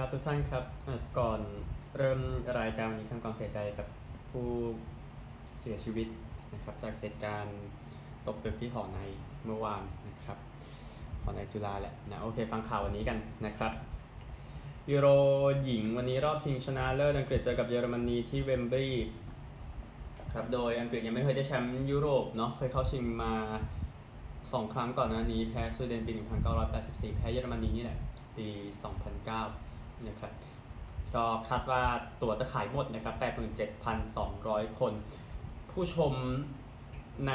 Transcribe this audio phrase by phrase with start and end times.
[0.00, 0.64] ครับทุกท่านครับ
[1.18, 1.40] ก่อน
[1.98, 2.20] เริ่ม
[2.58, 3.86] รายการวันนี้ทำความเสียใจกับ
[4.30, 4.48] ผู้
[5.60, 6.08] เสียชีวิต
[6.54, 7.58] นะครับจากเหตุการณ์
[8.26, 9.00] ตกตึกที่หอใน
[9.44, 10.38] เมื่อวานนะครับ
[11.22, 13.72] หอในจุฬาแหละนะโอเค ฟังข่าววันนี้กันนะครับ
[14.90, 15.08] ยูโร
[15.64, 19.08] หญิงวันนี้รอบชิงชนะเลิศอังกฤษเจอกับเยอรมนีที่เวมบลีย์
[20.32, 23.32] ครับโดยอังกฤษยังไม่เคยได้แชมป์ยุโรปเนาะเคยเข้าชิงมา
[24.52, 26.12] สองครั้งก่อนหน้านี้แพ้สวีเดนปี
[26.64, 27.98] 1984 แพ้เยอรมนีนี่แหละ
[28.36, 28.46] ปี
[28.84, 29.67] 2009
[30.06, 30.32] นะครับ
[31.14, 31.82] ก็คาดว่า
[32.22, 33.14] ตั๋วจะขายหมดนะครับ
[33.96, 34.92] 87,200 คน
[35.70, 36.12] ผู้ชม
[37.28, 37.32] ใน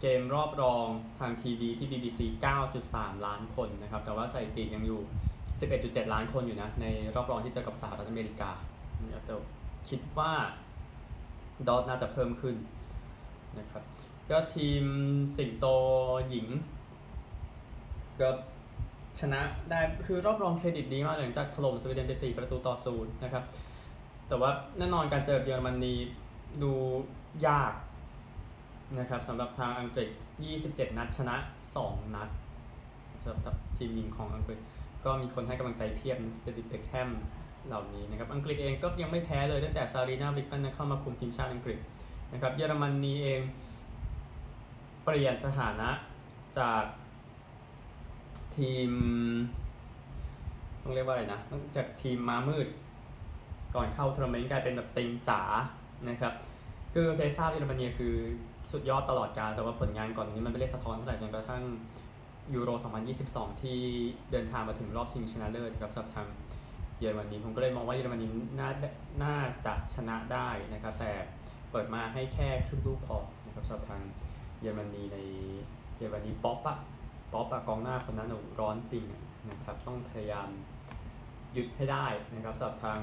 [0.00, 0.86] เกมรอบรอง
[1.18, 2.20] ทางทีวีที่ BBC
[2.72, 5.00] 9.3 ล้านคนนะครับ แต่ว่าสถิติยังอยู่
[5.60, 8.50] 11.7 ล้านคนอยู่นะ ในรอบรองที่เจอกับสหรัฐอเมริกา
[9.02, 9.34] นะครับแต่
[9.88, 10.32] คิดว่า
[11.68, 12.56] ดอทน่าจะเพิ่มขึ้น
[13.58, 13.82] นะครับ
[14.30, 14.84] ก็ทีม
[15.36, 15.66] สิงโต
[16.28, 16.46] หญิง
[18.20, 18.28] ก็
[19.20, 23.44] ชนะได้คือรอบรองเครดิตดีมากหลังจากถล่มสวีเดนไป 4 ประตูต่อศูนย์นะครับ
[24.28, 25.94] แต่ว่าแน่นอนการเจอเยอรมนี
[26.62, 26.72] ดู
[27.46, 27.72] ยาก
[28.98, 30.08] นะครับสำหรับทางอังกฤษ
[30.52, 31.36] 27 นัดชนะ
[31.76, 32.28] 2 นัด
[33.26, 34.58] สำหรับทีมหญิงของอังกฤษ
[35.04, 37.10] ก็มีคนให้กำลังใจเพียบเดวิดเบคแฮม
[37.66, 41.78] เหล่านี้นะครับอังกฤษเองก็ยังไม่แพ้เลยตั้งแต่ซารีนา วีคมันเข้ามาคุมทีมชาติอังกฤษ
[42.32, 43.40] นะครับเยอรมนีเอง
[45.04, 45.90] เปลี่ยนสถานะ
[46.58, 46.82] จาก
[48.58, 48.90] ทีม
[50.82, 51.40] ต้องเรียกว่าอะไรนะ
[51.76, 52.66] จากทีมม้ามืด
[53.74, 55.40] ก่อนเข้าทัวร์นาเมนต์กลายเป็นแบบตึงจ๋า
[56.08, 56.32] นะครับ
[56.92, 58.14] คือโอเคทราบเยอรมนีคือ
[58.70, 61.62] สุดยอดตลอดกาลแต่ว่าผลงานก่อนนี้มันไม่ได้สะท้อนเท่าไหร่จนกระทั่ง
[62.54, 62.70] ยูโร
[63.16, 63.78] 2022 ที่
[64.32, 66.26] เดินทางมาถึงรอบชิงชนะเลิศกับสำหรับทาง
[66.98, 68.26] เยอรมนีผมก็เลยมองว่าเยอรมนี
[68.60, 68.70] น่า
[69.22, 71.12] น่าจะชนะได้นะครับ แต่
[71.70, 74.02] เปิดมาให้แค่ครึ่งลูกพอนะครับสับทาง
[74.60, 75.18] เยอรมนีใน
[75.96, 76.76] เยอรมนีป๊อปอะ
[77.32, 78.28] ป๊อปกองหน้าคนนั้น
[78.60, 79.04] ร้อนจริง
[79.50, 80.48] นะครับต้องพยายาม
[81.52, 83.00] หยุดให้ได้นะครับสำหรับทาง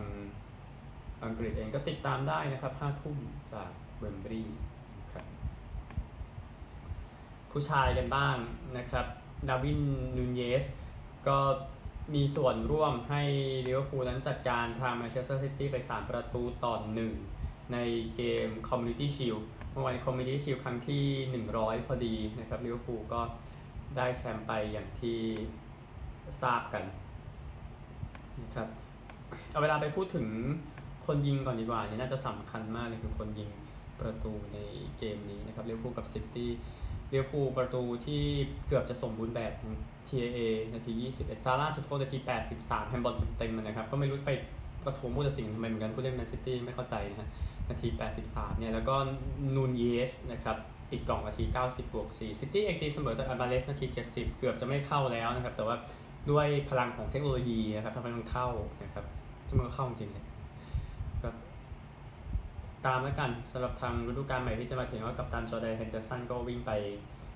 [1.24, 3.18] อังกฤษเองก็ติดตามได้นะครับห้าทุ่ม
[3.54, 3.70] จาก
[4.00, 4.44] เวมบรี
[5.00, 5.26] นะครับ
[7.52, 8.36] ผู้ชายกันบ้าง
[8.78, 9.06] นะครับ
[9.50, 9.82] ดาวิน
[10.18, 10.66] นูนเยส
[11.28, 11.38] ก็
[12.16, 13.24] มีส่วนร่วมให้
[13.68, 16.76] ลิเวอร์พูลนั้นจัดการทางแมนเชสเตอร์ซิตี้ไป 3 ประตูต่อ
[17.24, 17.78] 1ใน
[18.16, 19.36] เกม Community Shield
[19.72, 21.04] เมื่อวาน Community Shield ครั้งที่
[21.50, 23.22] 100 พอดีนะครับลิเวอร์พูลก็
[23.96, 25.20] ได้แชมป์ไปอย่างที่
[26.42, 26.84] ทราบกัน
[28.44, 28.68] นะครับ
[29.52, 30.28] เอาเวลาไปพูดถึง
[31.06, 33.50] คนยิงก่อนดีกว่านี่น่าจะสำคัญมากเลยคือคนยิง
[34.00, 34.58] ประตูใน
[34.98, 36.52] เกมนี้นะครับลิเวอร์พูลับซิตี้
[37.10, 38.22] ลิเวอร์พูลประตูที่
[38.68, 39.54] เกือบจะสมบูรณ์แบบ
[40.08, 40.40] TAA
[40.74, 40.92] นาที
[41.22, 42.18] 21 ซาลาห์จุดโทษนาที
[42.54, 44.32] 83 แฮนด์บอลเต็มๆนะครับ ก็ไม่รู้ไป
[44.86, 47.30] ประท้วงผู้ตัดสินทำไมเหมือนกันผู้เล่นแมนซิตี้ไม่เข้าใจนะฮะ
[47.70, 47.88] นาที
[48.24, 48.96] 83 เนี่ย แล้วก็
[49.56, 50.58] นูนเญซนะครับ
[50.92, 55.76] ปิดกล่องนาที 90บวก4ซิตี้เองตีเสมอจากอัลวาเรซนาที 70 เกือบจะไม่เข้าแล้วนะครับ แต่ว่า
[56.32, 58.48] ด้วยพลังของเทคโนโลยีนะครับทำให้มันเข้า
[58.84, 59.06] นะครับ
[59.48, 60.26] จะมันก็เข้าจริงเลย
[61.24, 61.30] ก็
[62.86, 66.72] ตามแล้วกันสำหรับทางฤดูกาลใหม่ที่จะมาถึงว่ากับตันจอร์แดนเฮนเดอร์สันก็วิ่งไป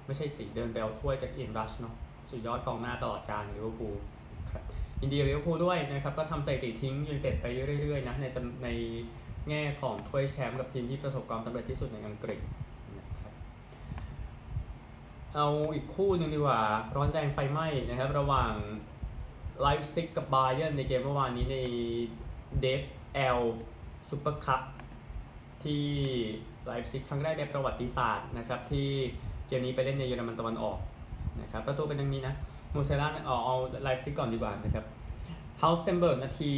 [0.06, 1.94] ไม่ใช่สีเดินเบลถ้วยจากเอ็นรัชเนาะ
[2.30, 3.96] สุดยอดกองหน้าตลอดการลิเวอร์พูล
[4.52, 4.64] ครับ
[5.02, 7.46] อินเดียลิเวอร์พูลด้วยนะครับก็ทำสถิติทิ้งยูไนเต็ดไป
[7.82, 8.26] เรื่อยๆนะใน
[8.64, 8.70] ใน
[9.50, 12.40] แง่ของถ้วยแชมป์กับทีมที่ประสบความสำเร็จที่สุดในอังกฤษ
[15.36, 16.62] เอาอีกคู่หนึ่งดีกว่า
[16.96, 18.54] ร้อนแรงไฟไหม้นะครับ ระหว่าง
[19.62, 21.58] ไลฟ์ซิกกับบาเยอร์ในเกมเมื่อวานนี้ใน
[22.62, 23.40] DFL
[24.10, 24.62] ซูเปอร์คัพ
[25.64, 25.86] ที่
[26.68, 28.90] ไลป์ซิกครั้งแรกในประวัติศาสตร์นะครับ ที่
[29.48, 30.78] เกมนี้ไปเล่นในเยอรมันตะวันออก
[31.42, 32.36] นะครับประตูเป็นดังนี้นะ
[32.72, 34.86] มูเซียลาเอาเอาไลป์ซิกก่อนดีกว่านะครับ
[35.60, 36.52] ฮัลสเตนเบิร์กนาที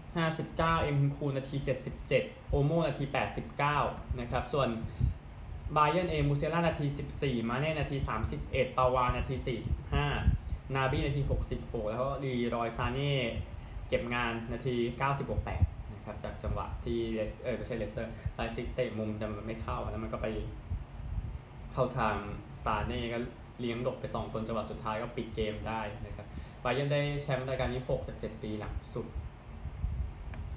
[0.00, 1.56] 59 เอ็นคุนคูนาที
[2.04, 3.04] 77 โอลโมนาที
[3.62, 4.68] 89 นะครับ ส่วน
[5.76, 6.86] บาเยิร์นเอมูเซียลานาที
[7.18, 7.96] 14 มาเน่นาที
[8.36, 9.34] 31 ปาวาร์นาที
[10.04, 11.22] 45 นาบรี้นาที
[11.56, 13.14] 66 แล้วก็เลรอยซาเน่
[13.88, 14.74] เก็บงานนาที
[15.14, 20.26] 96 8 นะครับ จากจังหวะที่เลสเออไม่ใช่เลสเตอร์ไลป์ซิกเตะมุมแต่มันไม่เข้า แล้วมันก็ไป
[21.72, 22.16] เข้าทาง
[22.64, 23.18] ซาเน่ก็
[23.60, 26.26] เลี้ยงหลอกไป2คนจังหวะสุดท้ายก็ปิดเกมได้นะครับ
[26.64, 29.06] บาเยิร์นได้แชมป์รายการนี้ 6 จาก 7 ปีหลังสุด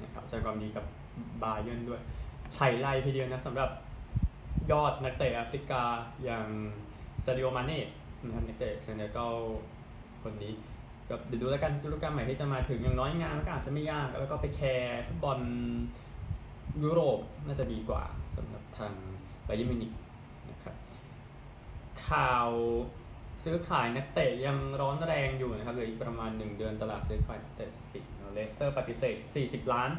[0.03, 0.85] นะครับแสดงความยินดีกับ
[1.43, 2.01] บาเยิร์นด้วย
[2.55, 3.69] ชัยไล่ทีเดียวนะสำหรับ
[4.71, 5.83] ยอดนักเตะแอฟริกา
[6.23, 6.47] อย่าง
[7.25, 7.83] ซาดิโอมาเน่
[8.23, 9.35] นะครับนักเตะเซเนกัล
[10.23, 10.53] คนนี้
[11.09, 15.39] ก็เดี๋ยวดูแล้วกันฤดูกาลใหม่ที่จะมาถึงอย่างน้อยงานก็อาจจะไม่ยากแล้วก็ไปแคร์ฟุตบอล
[16.83, 18.03] ยุโรปน่าจะดีกว่า
[18.35, 18.93] สำหรับทาง
[19.45, 19.91] ไบเยิร์นมิวนิก
[20.49, 20.75] นะครับ
[22.07, 22.49] ข่าว
[23.43, 28.03] ซื้อขายนักเตะยังร้อนแรงอยู่นะครับเหลืออีกประมาณ 1 เดือนตลาดซื้อขายนักเตะจะปิด
[28.33, 29.15] เลสเตอร์ปฏิเสธ
[29.45, 29.89] 40 ล้าน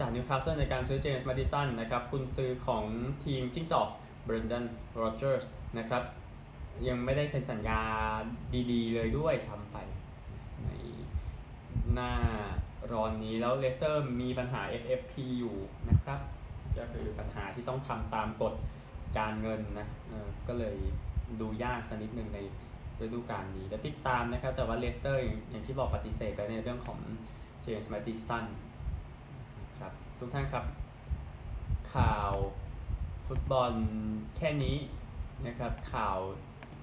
[0.00, 2.84] จากนิวคาสเซิลในการซื้อเจมส์แมดดิสันนะครับกุนซือของ
[3.24, 3.88] ทีมจิ้งจอก
[4.26, 5.44] เบรนแดนร็อดเจอร์ส
[5.78, 6.02] นะครับ
[6.88, 7.80] ยังไม่ได้เซ็นสัญญา
[8.72, 9.76] ดีๆ เลยด้วยซ้ำไป
[10.64, 10.70] ใน
[11.92, 12.12] หน้า
[12.92, 15.56] ร้อนนี้แล้วเลสเตอร์มีปัญหา FFP อยู่
[15.90, 16.20] นะครับ
[16.78, 18.54] ก็คือปัญหาที่ต้องทำตามกฎ
[19.18, 19.88] การเงินนะ
[20.48, 20.76] ก็เลย
[21.40, 22.38] ดูยากสักนิดหนึ่งใน
[23.02, 26.98] ฤดูกาลนี้แล้วติดตามนะครับ แต่ว่าเลสเตอร์อย่างที่บอกปฏิเสธไปในเรื่องของ
[27.62, 28.44] เจมส์แมดดิสัน
[29.80, 30.64] ครับ ทุกท่านครับ
[31.94, 32.32] ข่าว
[33.28, 33.72] ฟุตบอล
[34.36, 34.76] แค่นี้
[35.46, 36.18] นะครับ ข่าว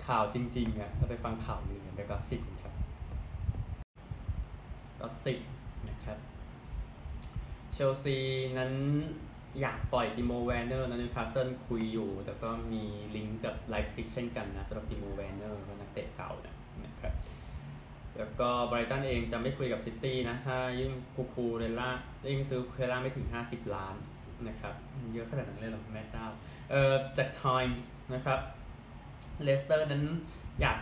[0.07, 2.73] ข่าวจริงๆอะเราไปฟังข่าวหนึ่งไป gossip ครับ
[4.99, 5.39] gossip
[5.89, 6.17] นะครับ
[7.73, 8.17] เชลซี
[8.57, 8.71] นั้น
[9.61, 12.83] อยากปล่อยติโมแวร์เนอร์นะนิวคาสเซิลคุยอยู่ แต่ก็มี
[13.15, 16.55] ลิงก์กับไลป์ซิกเช่นกันนะสำหรับติโมแวร์เนอร์ก็นักเตะเก่านะ
[16.85, 17.13] นะครับ
[18.17, 21.89] แล้วก็ไบรตันเองจะไม่คุยกับซิตี้นะ ถ้ายื่นคูคูเรล่า
[22.31, 23.95] ยื่นซื้อเรล่าไม่ถึง 50 ล้าน
[24.47, 24.73] นะครับ
[25.13, 26.25] เยอะขนาดนั้นเลยหรอแม่เจ้า
[26.71, 27.81] เอ่อจาก Times
[28.13, 28.39] นะครับ
[29.43, 30.03] เลสเตอร์นั้น
[30.61, 30.77] อยาก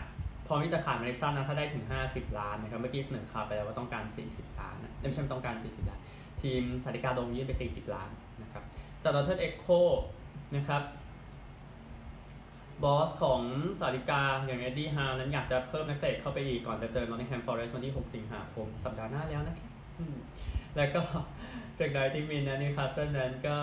[0.46, 6.00] พร้อมที่จะขายแมดดิสันนะถ้าได้ถึง 50 ล้านนะครับเมื่อกี้เสนอข่าวไปแล้วว่าต้องการ 40 ล้านนะไม่ใช่ต้องการ 40 ล้าน
[6.42, 8.10] ทีมสาลิกาดงยื่นไป 40 ล้าน
[8.42, 8.62] นะครับ
[9.02, 9.66] จากดอทเทิร์เอ็กโค
[10.56, 10.82] นะครับ
[12.82, 13.42] บอสของ
[13.80, 19.70] สาลิกาอย่างเอ็ดดี้ฮาวนั้นอยากจะเพิ่มนักเตะเข้าไปอีกก่อนจะเจอนอตติงแฮมฟอร์เรสต์วันที่ 6 สิงหาคม สัปดาห์หน้าแล้วนะครับ
[20.76, 21.02] แล้วก็
[21.80, 23.56] จาก Daily Mail นะนิวคาสเซิลนั้นก็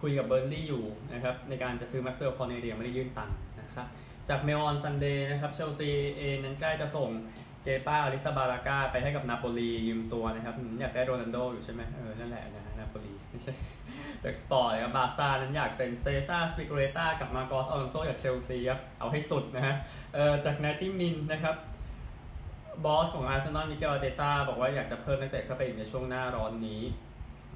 [0.00, 3.86] คุยกับเบิร์นลีย์อยู่นะครับ ในการจะซื้อแม็กซ์เวลคอร์เนต์ไม่ได้ยื่นตังค์นะครับ
[4.28, 7.10] จาก Mail on Sunday นะครับเชลซีเองนั้นใกล้จะส่ง
[7.64, 13.54] เกป้าอาร์ริซาบาลาก้าไปให้กับนาโปลียืมตัวนะครับ อยากได้โรนัลโดอยู่ใช่ไหมเออ นั่นแหละนะนาโปลีไม่ใช่
[14.24, 19.74] จากสปอร์ตครับบาร์ซ่านั้นอยากเซ็นเซซาร์อัซปิลิกวยต้ากับมาร์กอสอลอนโซจากเชลซีครับเอาให้สุดนะฮะ
[20.14, 21.54] เออจากนติมินนะครับ
[22.84, 26.82] บอสของอาร์เซนอลมิเกลอาร์เตต้าบอกว่าอยากจะเพิ่มนักเตะเข้าไปอีกในช่วงหน้าร้อนนี้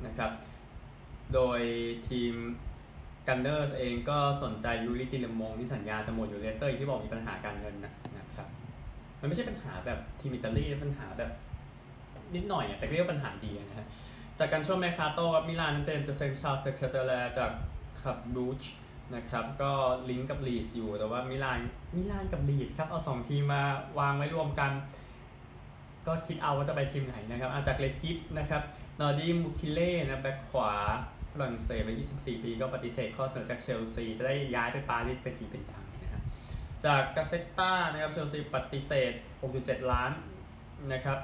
[0.06, 0.30] นะครับ
[1.34, 1.60] โดย
[2.08, 2.32] ทีม
[3.28, 8.46] กันเนอร์สเองก็สนใจยูริตีเลอมองส์ที่สัญญาจะหมดอยู่เลสเตอร์ที่บอกมีปัญหาการเงินนะนะครับ
[9.20, 11.30] มันไม่ใช่ปัญหาแบบทีมอิตาลีปัญหาแบบ
[12.34, 13.86] นิดหน่อยแต่เรียกปัญหาดีนะฮะ
[14.38, 17.50] จากการช่วงแมคคาโต้กับมิลานนั้นเต็มจะเซ็นชาร์ลสเคเตอร์แลจาก
[18.00, 18.62] ขับบูช
[19.14, 19.72] นะครับก็
[20.10, 21.60] ลิงก์กับลีสอยู่แต่ว่ามิลาน
[21.96, 23.62] มิลานกับลีสครับเอาสองทีมมา
[23.98, 24.70] วางไว้รวมกัน
[26.06, 28.62] ก็คิดเอาว่าจะไปทีมไหนนะครับ อาจากเลกิฟนะครับ
[29.00, 30.72] นอร์ดีมูคิเล่นะแบ็คขวา
[31.32, 36.22] ฝรั่งเศสวัย24 ปีก็ปฏิเสธข้อเสนอจากเชลซี จะได้ย้ายไปปารีสเป็นจริงเป็นจังนะครับ
[36.84, 39.12] จากกาเซตตานะครับเชลซีปฏิเสธ
[39.52, 40.10] 6.7 ล้าน
[40.92, 41.18] นะครับ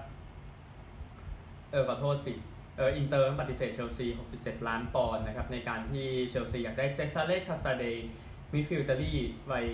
[1.70, 2.32] เออขอโทษสิ
[2.76, 4.06] เอออินเตอร์ปฏิเสธเชลซี
[4.38, 8.08] 6.7 ล้านปอนด์นะครับในการที่เชลซีอยากได้เซซาเล่คาซาเดย์
[8.52, 9.12] มิดฟิลด์อิตาลี
[9.50, 9.66] วัย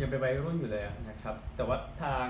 [0.00, 2.26] ยังเป็นวัยรุ่นอยู่เลยนะครับแต่ว่าทาง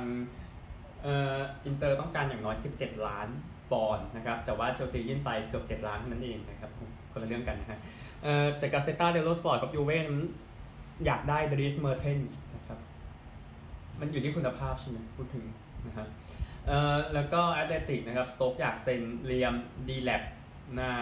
[1.07, 3.29] อ่ออินเตอร์ต้องการอย่างน้อย 17 ล้าน
[3.73, 6.71] ปอนด์นะครับ แต่ว่าเชลซียื่นไปเกือบ 7 ล้านนั่นเองนะครับ
[7.13, 7.79] คนละเรื่องกันนะฮะ
[8.23, 10.09] เอ่อจาก Gazzetta dello Sport ครับยูเว่น
[11.07, 12.79] อยากได้ดรีสเมอร์เทนส์นะครับ
[14.01, 15.45] มันอยู่ที่คุณภาพใช่ไหมพูดถึง
[15.87, 16.09] นะครับ
[16.67, 19.55] เอ่อแล้วก็ Athletic นะครับ สโต๊กอยากเซ็นเลียม
[19.89, 20.23] ดีแลป
[20.79, 20.93] นะ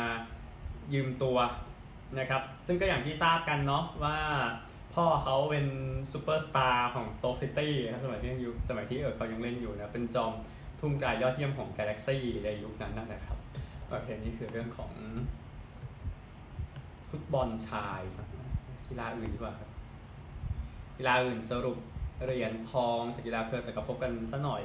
[0.93, 1.39] ยืมตัว
[2.19, 4.19] นะครับ ซึ่งก็อย่างที่ทราบกันเนาะว่า
[4.97, 5.67] พ่อเขาเป็น
[6.13, 10.33] ซูเปอร์สตาร์ของสโต๊กซิตี้ครับสมัยที่ยังอยู่สมัยที่เออเขายังเล่นอยู่นะเป็นจอม
[10.81, 13.39] ทุ่มไกลยอดเยี่ยมของกาแล็กซี่ในยุคนั้นนะครับ
[13.89, 14.93] โอเคนี่คือเรื่องของ
[17.11, 18.01] ฟุตบอลชาย
[18.89, 19.71] กีฬาอื่นดีกว่าครับ
[20.99, 21.79] กีฬาอื่นสรุป
[22.25, 24.65] เหรียญทองจากกีฬาเครือจักรภพกันสักหน่อย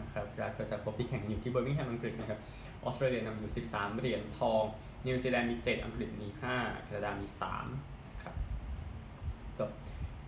[0.00, 2.38] นะครับกีฬาเครือจักรภพที่แข่งกันอยู่ที่เบอร์มิงแฮมอังกฤษนะครับ
[2.84, 4.62] ออสเตรเลียนำอยู่ 13 เหรียญทอง
[5.06, 7.91] นิวซีแลนด์มี 7 อังกฤษมี 5 แคนาดามี 3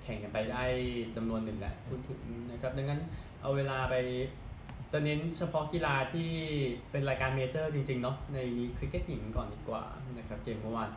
[0.04, 0.64] แข่งกันไปได้
[1.16, 2.20] จำนวนหนึ่งแหละพูดถึง
[2.50, 3.00] นะครับดังนั้น
[3.42, 3.94] เอาเวลาไป
[4.92, 6.30] จะเน้นเฉพาะกีฬาที่
[6.90, 9.82] เป็นรายการเมเจอร์จริงๆเนาะในนี้คริกเก็ตหญิงก่อนดีกว่า
[10.18, 10.90] นะครับเกมเมื่อวาน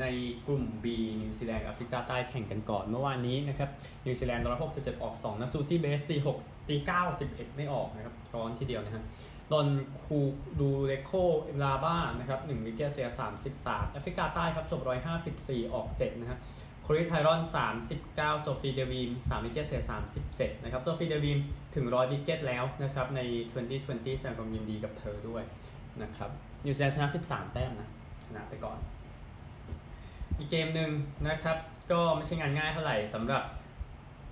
[0.00, 0.04] ใน
[0.46, 0.86] กลุ่ม B
[1.20, 3.70] นิวซีแลนด์แอฟริกาใต้แข่งกันก่อนเมื่อวานนี้นะครับ
[4.06, 6.76] นิวซีแลนด์167ออก2นะซูซี่เบสตี6ตี
[7.16, 9.04] 91ไม่ออกนะครับร้อนทีเดียวนะฮะ
[9.52, 9.68] ดอน
[10.02, 10.18] คู
[10.60, 11.10] ดูเลโค
[11.42, 13.08] เอลาบ้านะครับ1วิกเกตเสีย
[13.50, 14.80] 33แอฟริกาใต้ครับจบ
[15.26, 16.38] 154ออก7นะฮะ
[16.90, 17.40] คริไทรอน
[17.90, 19.82] 39 โซฟีเดวีม3วิกเกตเสีย
[20.24, 21.38] 37 นะครับ โซฟีเดวีม
[21.74, 23.20] ถึง 100 วิกเกตแล้วนะครับ ใน
[23.70, 25.42] 2020 แสดงความยินดีกับเธอด้วย
[26.02, 26.30] นะครับ
[26.64, 27.88] นิวซีแลนด์ชนะ 13 แต้มนะ
[28.26, 28.78] ชนะไปก่อน
[30.38, 30.90] อีกเกมหนึ่ง
[31.28, 31.56] นะครับ
[31.90, 33.42] ก็ไม่ใช่งานง่ายเท่าไหร่สำหรับ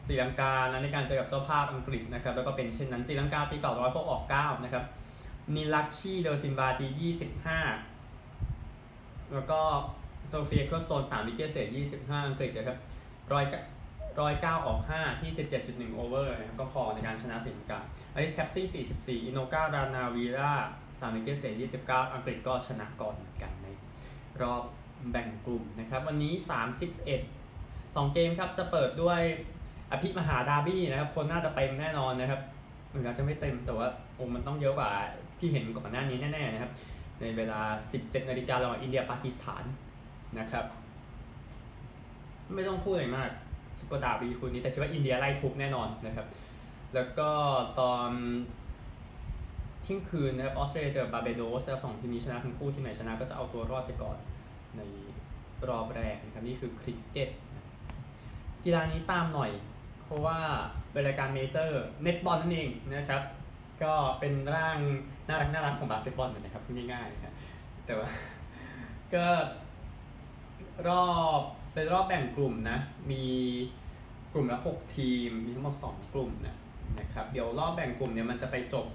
[0.07, 4.85] ศรีลังกานะในการเจอกับเจ้าภาพอังกฤษนะครับ แล้วก็เป็นเช่นนั้นศรีลังกาตีเก่าร้อยพวกออก 9 นะครับ
[5.55, 7.11] นิลักชีเดอร์ซินบาตี
[8.13, 9.61] 25 แล้วก็
[10.29, 11.69] โซเฟียเคอร์สโตน3วิกเกตเศษ
[11.99, 12.79] 25อังกฤษนะครับ
[13.33, 13.45] ร้อย
[14.21, 15.31] ร้อยเก้าออก5ที่
[15.63, 20.53] 17.1 over นะครับก็พอในการชนะสิงคโปร์อลิสแคปซี่44อินโนการานาวีรา
[20.85, 21.55] 3 wicket เศษ
[21.85, 23.67] 29อังกฤษก็ชนะก่อนเหมือนกันใน
[24.43, 24.63] รอบ
[25.11, 26.33] แบ่งกลุ่มนะครับ วันนี้
[26.71, 27.21] 31 2เอ็ด
[27.97, 29.21] สองเกมครับจะเปิดด้วย
[29.93, 32.41] อภิมหาดาร์บี้นะครับ คนน่าจะเต็มแน่นอนนะครับ
[32.91, 34.91] หรืออาจจะไม่เต็มแต่ว่าโอ้มันต้องเยอะกว่า
[35.39, 36.73] ที่เห็นก่อนหน้านี้แน่ๆนะครับ
[37.21, 37.61] ในเวลา
[37.95, 39.65] 17 นาฬิการะหว่างอินเดียปากีสถาน
[40.39, 40.65] นะครับ
[42.55, 43.31] ไม่ต้องพูดอะไรมาก
[43.79, 46.27] ซุปเปอร์ดาร์บี้คู่นี้แต่เชื่อว่าอินเดียไล่ทุบแน่นอนนะครับ
[46.95, 47.31] แล้วก็
[47.81, 48.11] ตอน
[49.83, 54.17] เที่ยงคืนนะครับออสเตรเลียเจอบาร์เบโดสแล้วสองทีมนี้ชนะทั้งคู่ทีมไหนชนะก็จะเอาตัวรอดไปก่อน
[54.77, 54.83] ใน
[55.69, 57.31] รอบแรกนะครับนี่คือคริกเก็ต
[58.65, 59.51] กีฬานี้ตามหน่อย
[60.05, 60.39] เพราะว่า
[60.93, 63.23] เป็นรายการ major เน็ตบอลนั่นเองนะครับ
[63.83, 64.79] ก็เป็นร่าง
[65.29, 66.63] น่ารักน่ารักของบาสเกตบอลนะครับ
[66.93, 67.35] ง่ายๆนะครับ
[67.87, 68.09] แต่ว่า
[69.15, 69.27] ก็
[70.89, 71.41] รอบ
[71.75, 72.79] เป็นรอบแบ่งกลุ่มนะ
[73.11, 73.25] มี
[74.33, 76.57] กลุ่มละหกทีม มีทั้งหมดสองกลุ่มนะ
[77.01, 78.87] นะครับ เดี๋ยวรอบแบ่งกลุ่มเนี่ยมันจะไปจบ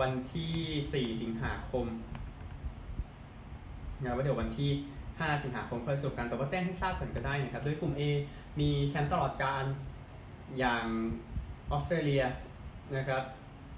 [0.00, 0.52] วันที่
[0.92, 1.86] สี่สิงหาคม
[4.02, 4.70] นะว่าเดี๋ยววันที่
[5.20, 8.02] ห้าสิงหาคมค่อยสรุปกัน แต่ว่าแจ้งให้ทราบก่อนก็ได้นะครับ โดยกลุ่ม A
[8.60, 9.64] มีแชมป์ตลอดการ
[10.58, 10.84] อย่าง
[11.70, 12.24] ออสเตรเลีย
[12.96, 13.22] นะครับ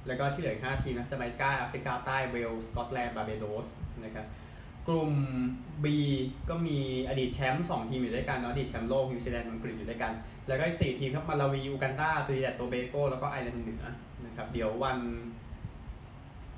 [0.06, 3.66] แล้วก็ที่เหลือห้าทีมนะจาเมกาแอฟริกาใต้เวลส์สกอตแลนด์ บาร์เบโดส
[4.04, 4.26] นะครับ
[4.88, 5.12] กลุ่ม
[5.84, 5.86] B
[6.48, 10.12] ก็มีอดีตแชมป์2ทีมอยู่ด้วยกันเนาะอดีตแชมป์โลกนิวซีแลนด์อังกฤษอยู่ด้วยกัน
[10.48, 13.84] แล้วก็อีก4ทีมครับมาลาวีอูกันดาตรินิแดดโตเบโกแล้วก็ไอร์แลนด์เหนือ
[14.26, 14.98] นะครับเดี๋ยววัน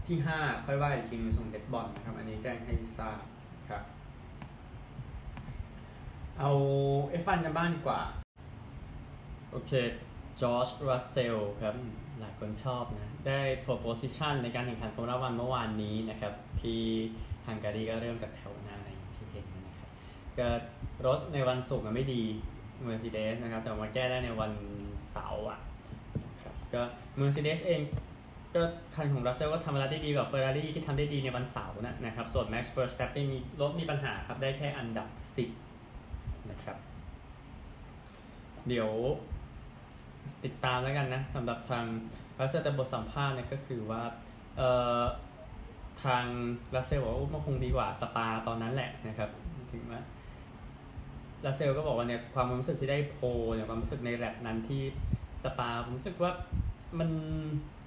[0.06, 3.20] ที่ 5 ค่อยว่าอีกทีนึงส่วนเน็ตบอลนะครับ อันนี้แจ้งให้ทราบ
[3.68, 3.82] ครับ
[6.38, 6.50] เอา
[7.08, 8.00] F1 กันบ้างดีกว่า
[9.50, 9.72] โอเค
[10.40, 11.74] จอร์จรัสเซลครับ
[12.20, 16.82] หลายคนชอบนะ ได้ proposition ในการแข่งขันฟอร์มูล่าวันเมื่อวานนี้นะครับ ที่
[17.46, 19.88] ฮังการีก็เริ่มจากแถวหน้าในที่เห็นนะครับ
[20.38, 20.48] ก็
[21.06, 22.22] รถในวันศุกร์ไม่ดี
[22.86, 24.52] Mercedes นะครับ แต่มาแก้ได้ในวัน
[25.10, 25.60] เสาร์อะ
[26.42, 26.82] ครับก็
[27.20, 27.80] Mercedes เอง
[28.54, 28.62] ก็
[28.94, 35.08] คันของรัสเซลก็ทำเวลาได้ดีกว่าเฟอร์รารี่ที่ทำได้ดีในวันเสาร์นะนะครับส่วน Max Verstappen มีรถมีปัญหาครับ ได้แค่อันดับ
[35.78, 36.76] 10 นะครับ
[38.68, 38.90] เดี๋ยว
[40.44, 41.84] ติดตามแล้วกันนะสำหรับทาง
[42.38, 44.02] รัสเซลแต่บทสัมภาษณ์เนี่ยก็คือว่า
[44.56, 44.68] เอ่
[45.00, 45.02] อ
[46.02, 46.24] ทาง
[46.74, 49.30] รัสเซลบอกว่ามันคงดีกว่าสปาตอนนั้นแหละนะครับ
[49.72, 50.02] ถึงว่า
[51.46, 53.16] รัสเซลก็บอกว่าเนี่ยความรู้สึกที่ได้โพ
[53.54, 54.82] เนี่ยความรู้สึกในแรปนั้นที่
[55.44, 56.32] สปาผมรู้สึกว่า
[56.98, 57.10] มัน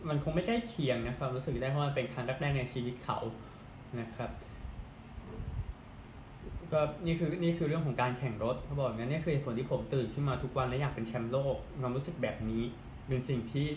[0.09, 3.17] มันคงไม่ใกล้เคียงนะความรู้สึกได้เพราะมันเป็นครั้งแรกในชีวิตเขา
[3.99, 4.31] นะครับ
[6.73, 12.63] ก็นี่คือนี่คือเรื่องของการแข่งรถเขาบอกงั้นนี่คือผลที่ผมตื่นขึ้นมาทุกวันและอยากเป็นแชมป์โลกความรู้สึกแบบนี้
[13.07, 13.67] เป็นสิ่งที่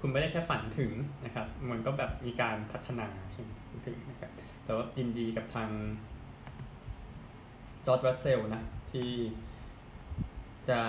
[0.00, 0.92] คุณไม่ได้แค่ฝันถึง
[1.24, 3.50] นะครับ มันก็แบบมีการพัฒนาใช่ไหม
[3.86, 4.30] ถึงนะครับ
[4.64, 5.70] แต่ว่ายินดีกับทาง
[7.86, 9.10] จอร์จรัสเซลนะที่
[10.68, 10.80] จะ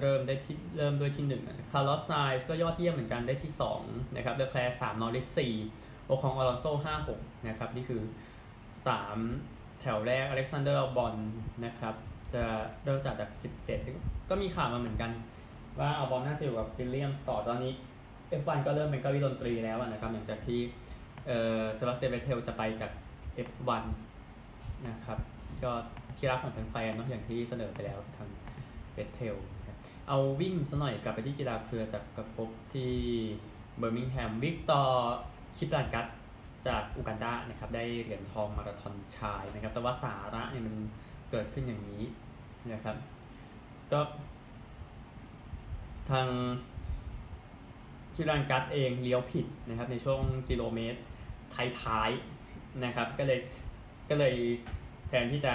[0.00, 1.42] เริ่มได้ที่เริ่มด้วยที่หนึ่ง
[1.72, 3.82] คาร์ลอสไซนซ์ก็ยอดเยี่ยมเหมือนกันได้ที่สอง
[4.16, 5.54] นะครับเลอแคลร์สามนอริสสี่
[6.06, 8.02] โอคองอลอนโซ่ห้าหกนะครับ นี่คือ
[8.86, 9.18] สาม
[9.80, 11.14] แถวแรกอเล็กซานเดอร์อัลบอน
[11.64, 11.94] นะครับ
[12.34, 12.42] จะ
[12.84, 13.30] เริ่มจากจาก
[13.80, 15.10] 17 ก็มีข่าวมาเหมือนกัน
[15.78, 17.72] ว่าอัลบอนน่าจะอยู่กับวิลเลียมสต่อตอนนี้
[18.40, 20.60] F1 ก็เริ่มเป็นเก้าอี้ดนตรีแล้วนะครับหลังจากที่
[21.26, 22.90] เอ่อเซบาสเตียนเวทเทลจะไปจาก
[23.48, 23.84] F1
[24.88, 25.18] นะครับ
[25.62, 25.72] ก็
[26.16, 28.28] ที่รักของแฟนๆเนาะอย่างที่เสนอไปแล้วทาง
[28.94, 29.36] เวทเทล
[30.08, 32.92] เอาวิ่งซะหน่อยกลับไปที่กีฬาเครือจากกระพบที่
[33.78, 35.16] เบอร์มิงแฮมวิกเตอร์
[35.56, 36.06] คิปลังกัต
[36.66, 40.74] จากอูกันดานะครับได้เหรียญทองมาราธอนชายนะครับ แต่ว่าสาระเนี่ยมัน
[41.30, 42.02] เกิดขึ้นอย่างนี้
[42.72, 42.96] นะครับ
[43.92, 44.00] ก็
[46.10, 46.28] ทาง
[48.14, 50.98] คิปลังกัตเองเลี้ยวผิดนะครับในช่วงกิโลเมตร
[51.82, 53.38] ท้ายๆนะครับก็เลย
[54.10, 54.34] ก็เลย
[55.08, 55.54] แทนที่จะ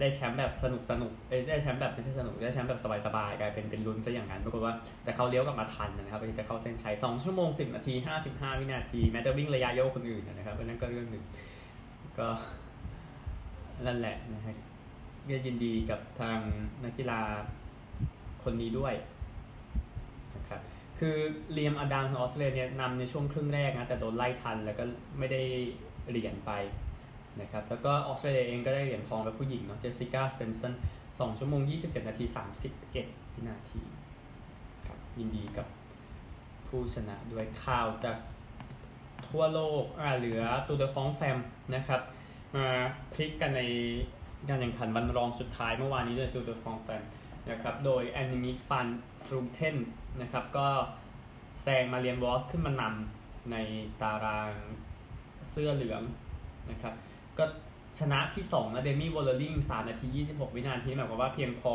[0.00, 1.12] ได้แชมป์แบบสนุกสนุก
[1.48, 7.94] ได้แชมป์แบบไม่ใช่สนุกได้แชมป์แบบสบายๆกลายเป็นเป็นลุ้นซะอย่างนั้นปรากฏว่าแต่เขาเลี้ยวกลับมาทันนะครับที่จะเข้าเส้นชัย2ชั่วโมง 10 นาที
[8.26, 11.24] 55 วินาที แม้จะวิ่งระยะเยอะคนอื่นนะครับนั่นก็เรื่องหนึ่ง
[12.18, 12.28] ก็
[13.86, 14.56] นั่นแหละนะครับ
[15.30, 16.38] ก็ยินดีกับทาง
[16.84, 17.20] นักกีฬา
[18.44, 18.94] คนนี้ด้วย
[20.98, 21.16] คือ
[21.52, 24.84] เลียมอดัมของออสเตรเลียนำในช่วงครึ่งแรกนะแต่โดนไล่ทันแล้วก็
[25.18, 25.42] ไม่ได้
[26.10, 26.52] เหรียญไป
[27.40, 30.72] นะครับแล้วก็ออสเตรเลียเองก็ได้เหรียญทองแบบผู้หญิงเนาะเจสสิก้าสเตนสัน
[31.04, 32.24] 2ชั่วโมง 27 นาที
[32.80, 33.82] 31 วินาที
[34.86, 35.66] ครับยินดีกับ
[36.66, 38.16] ผู้ชนะด้วยข่าวจาก
[39.28, 41.38] ทั่วโลกอ่าเหลือ Tour de France Femmes
[41.74, 42.00] นะครับ
[42.54, 42.66] มา
[43.12, 43.62] พลิกกันใน
[44.48, 47.02] การแข่งขันวันรองสุดท้ายเมื่อวานนี้ด้วย Tour de France Femmes
[47.50, 48.86] นะครับโดยแอนนิมิกฟาน
[49.24, 49.76] ฟรูเทน
[50.22, 50.68] นะครับก็
[51.62, 53.56] แซงมาเรียนวอสขึ้นมานำใน
[54.00, 54.52] ตาราง
[55.50, 56.02] เสื้อเหลือง
[56.70, 56.94] นะครับ
[57.38, 57.44] ก็
[57.98, 61.74] ชนะที่2นะเดมี่วอลเลอริง3นาที 26 วินาทีหมายความว่าเพียงพอ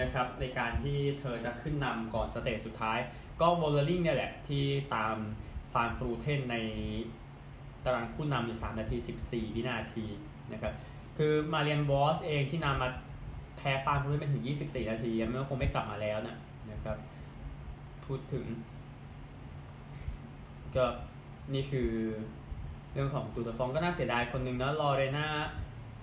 [0.00, 2.98] นะครับในการที่เธอจะขึ้นนำก่อน stage สุดท้าย
[3.40, 4.64] ก็วอลเลอริงเนี่ยแหละที่
[4.94, 5.16] ตาม
[5.72, 6.56] ฟานฟรูเทนใน
[7.84, 10.04] ตารางผู้นำอยู่ 3 นาที 14 วินาที
[10.52, 10.72] นะครับ
[11.18, 12.88] คือมาเรียนวอสเองที่นำมา
[13.58, 16.36] แพ้ฟานฟรูเทนเป็นถึง 24 นาทีมันคงไม่กลับมาแล้วนะ
[16.70, 16.96] นะครับ
[18.04, 18.44] พูดถึง
[20.76, 20.86] ก็
[21.54, 21.90] นี่คือ
[22.92, 25.26] เรื่องของตูตฟองก็น่าเสียดายคนหนึ่งนะลอเรนา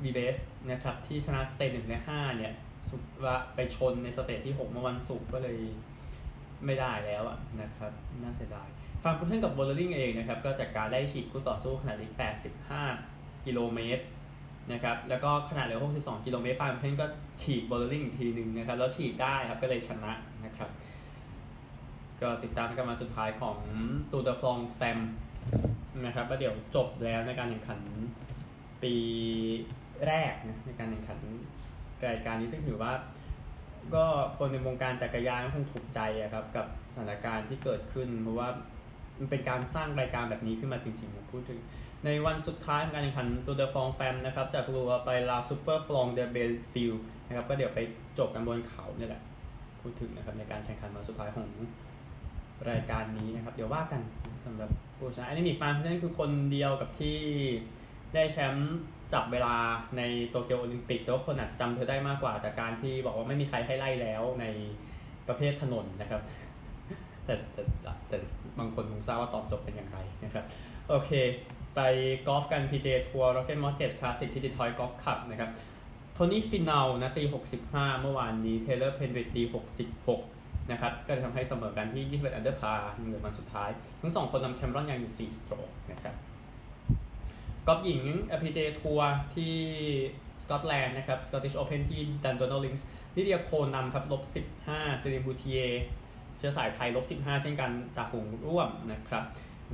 [0.03, 0.37] บีเบส
[0.71, 2.53] นะครับที่ชนะสเตจหนึ่งในห้าเนี่ย
[2.89, 5.57] สุว่าไปชนในสเตจที่ 6 เมื่อวันศุกร์ก็เลย
[6.65, 7.91] ไม่ได้แล้วอะนะครับ
[8.23, 8.67] น่าเสียดาย
[9.03, 12.11] ฟังฟุตเทนกับโบลลิงเองนะครับ ก็จากการได้ฉีดคู่ต่อสู้ขนาดเล็ก
[12.79, 14.03] 85 กิโลเมตร
[14.71, 17.05] นะครับแล้วก็ขณะเหลือ 62 กิโลเมตรฟานฟรูเทนก็
[17.41, 20.11] ฉีกวอลเลอริงอีกทีหนึ่งนะครับแล้วฉีกได้ครับก็เลยชนะ
[20.45, 20.69] นะครับ
[22.21, 23.57] ก็ติดตามกันมาสุดท้ายของ
[24.11, 24.99] Tour de France Femmes
[26.05, 27.79] นะครับแล้วเดี๋ยวจบแล้วในการแข่งขัน
[28.83, 28.95] ปี
[30.07, 31.19] แรกนะในการแข่งขัน
[32.07, 32.93] รายการนี้ซึ่งถือว่า
[33.95, 34.05] ก็
[34.37, 38.49] คนในวงการจักรยานคงถูกใจอะครับกับสถานการณ์ที่เกิดขึ้น เพราะว่า
[39.19, 41.59] มันเป็นการสร้างรายการแบบนี้ขึ้นมาจริงๆผมพูดถึง
[42.05, 46.93] ในวันสุดท้ายของการแข่งขัน Tour de France Femmes นะครับจาก Lure ไป La Super Planche des Belles Filles
[47.27, 47.79] นะครับก็เดี๋ยวไป
[48.19, 49.21] จบกันบนเขาเนี่ยแหละ
[49.81, 51.49] พูดถึงนะครับในการแข่งขันวันสุดท้ายของ
[52.69, 54.01] รายการนี้นะครับ เดี๋ยวว่ากัน
[54.45, 57.17] สำหรับผู้ชนะแอนนิมิกฟานฟรูเทนคือคนเดียวกับที่
[58.13, 58.75] ได้แชมป์
[59.13, 59.55] จับเวลา
[59.97, 64.45] ในโตเกียวโอลิมปิกแต่ว่าคนอาจจะจำเธอได้มากกว่าจากการที่บอกว่าไม่มีใครให้ไล่แล้วใน
[65.27, 66.21] ประเภทถนนนะครับ
[67.25, 67.61] แต่แต่
[68.07, 68.17] แต่
[68.59, 70.45] บางคนคงทราบว่าตอนจบเป็นอย่างไรนะครับ
[70.89, 71.11] โอเค
[71.75, 71.81] ไป
[72.27, 75.49] กอล์ฟกัน PGA ทัวร์ Rocket Mortgage Classic ที่ดีทรอยต์กอล์ฟคลับนะครับ
[76.13, 77.23] โทนี่ฟีเนานะตี
[77.63, 79.43] 65 เมื่อวานนี้เทเลอร์เพนริดตี
[80.07, 83.69] 66 นะครับ ก็จะทำให้เสมอกันที่ 21 อันเดอร์พาร์เหลือวันสุดท้าย
[84.01, 86.15] ทั้งสองคนนำแคเมรอนยังอยู่ 4 สโตรกนะครับ
[87.67, 88.01] กอล์ฟหญิง
[88.41, 89.55] PJ ทัวร์ที่
[90.43, 94.21] สกอตแลนด์นะครับ Scottish Open ที่ดันโดนัลด์ลิงก์สลิเดียโคนำครับลบ
[94.63, 95.63] 15ซิลีนบูติเยร์
[96.37, 99.23] เชื้อสายไทยลบ 15 เช่นกันจ่าฝูงร่วมนะครับ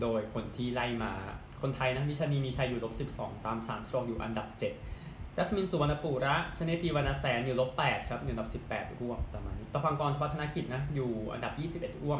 [0.01, 1.13] โดยคนที่ไล่มา
[1.61, 4.47] คนไทยนะวิชาณีมีชัยอยู่ลบ12 ตาม3สโตรกอยู่อันดับ
[4.91, 11.53] 7 จัสมินสุวัณณะปุระชเนตตีวรรณแสนอยู่ลบ8ครับอยู่อันดับ 18ร่วมประมาณนี้ปภังกรธวัชธนกิจนะอยู่อันดับ
[11.91, 12.19] 21ร่วม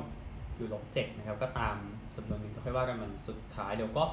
[0.58, 1.76] อยู่ลบ7นะครับก็ตาม
[2.16, 4.04] จำนวนหนึ่งก็ค่อยว่ากันวันสุดท้ายเดี๋ยวก็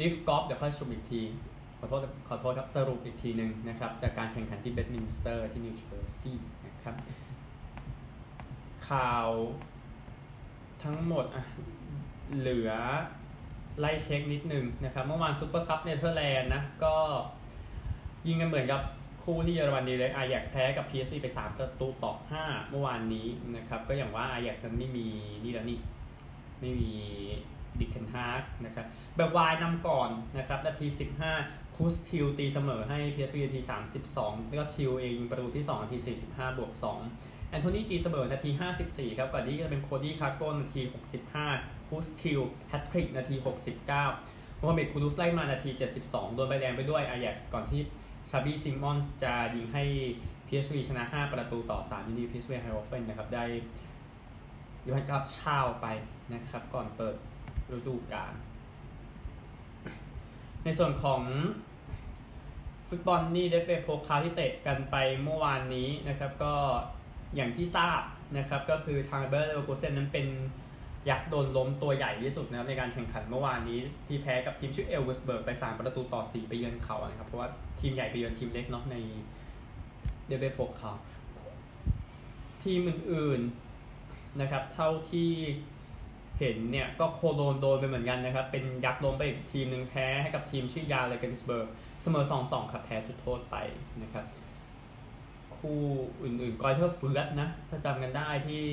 [0.00, 1.22] LIV Golf เดี๋ยวค่อยชมอีกที
[1.78, 6.94] ขอโทษขอโทษครับสรุปอีกทีหนึ่งนะครับจากการแข่งขันที่เบดมินสเตอร์ที่นิวเจอร์ซีย์นะครับ
[8.88, 9.28] ข่าว
[10.84, 11.44] ทั้งหมดอะ
[12.38, 12.70] เหลือ
[13.80, 16.96] ไล่เช็คนิดนึงนะครับ เมื่อวานซูเปอร์คัพเนเธอร์แลนด์นะ ก็
[18.26, 18.80] ยิงกันเหมือนกับ
[19.24, 22.12] คู่ที่เยอรมนีเลยอา a ย x แพ้กับ PSV ไป 3 ประตูต่อ
[22.42, 25.06] 5 เมื่อวานนี้นะครับ ก็อย่างว่าอา a ย x นั้นไม่มี
[25.44, 25.80] นี่แล้วนี่
[26.60, 26.90] ไม่มี
[27.80, 30.86] ดิกเทนฮาร์กนะครับเบิร์กไวน์นำก่อนนะครับนาที
[31.36, 33.60] 15คูสทิลตีเสมอให้ PSV นาที
[34.04, 36.72] 32 แล้วก็ทิลเองประตูที่ 2 นาที 45 บวก
[37.12, 38.50] 2 แอนโทนีตีเสมอนาที
[38.84, 40.82] 54 ครับ ก่อนที่จะเป็นโคดี้คักโปนนาที
[41.34, 43.36] 65 คูสทิลแฮตทริกนาที
[43.96, 45.70] 69โมฮัมเหม็ดคูดุสไล่มานาที
[46.02, 47.80] 72 โดนใบแดงไปด้วยอายักก่อนที่
[48.30, 49.84] ชาบีซิมอนส์จะยิงให้
[50.46, 53.44] PSV ชนะ 5 ประตูต่อ3มินิ PSV ไฮโอเฟนนะครับ ได้
[54.86, 55.86] ยูฮันกับชาวไป
[56.32, 57.14] นะครับ ก่อนเปิด
[57.76, 58.32] ฤดูกาล
[60.64, 61.22] ในส่วนของ
[62.88, 66.54] ฟุตบอลนี่ได้เป็นโพคาที่เตะกันไปเมื่อวานนี้นะครับ ก็
[67.36, 68.02] อย่างที่ทราบ
[68.38, 70.26] นะครับ ก็คือทางเบอร์เลโกเซนนั้นเป็น
[71.08, 77.48] ยักษ์โดนล้มตัวใหญ่ที่สุดนะครับในการแข่งขันเมื่อวานนี้ ที่แพ้กับทีมชื่อเอลเวสเบิร์กไป 3 ประตูต่อ 4 ไปเยือนเขานะครับ เพราะว่า
[77.80, 78.96] ทีมใหญ่ไปเยือนทีมเล็กเนาะใน
[80.26, 80.92] เดเอฟเบโพคาล
[82.62, 85.30] ทีมอื่นๆนะครับ เท่าที่
[86.38, 91.68] เห็นเนี่ยก็โคโลนโดนไปเหมือนกันนะครับ เป็นยักษ์ล้มไปอีกทีมหนึ่งแพ้ให้กับทีมชื่อยานเรเกนสเบิร์ก
[92.02, 93.56] เสมอ 2-2 ครับแพ้จุดโทษไป
[94.02, 94.24] นะครับ
[95.56, 95.80] คู่
[96.22, 98.64] อื่นๆกรอยเทอร์เฟือร์ธนะถ้าจำกันได้ที่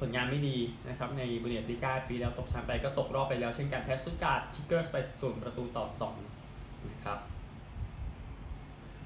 [0.00, 0.56] ผลงานไม่ดี
[0.88, 5.86] นะครับในบุนเดสลีก้าปีแล้วตกชั้นไปก็ตกรอบไปแล้วเช่นกันแพ้สตุ๊ตการ์ดคิกเกอร์สไปศูนย์ประตูต่อ
[6.38, 7.18] 2นะครับ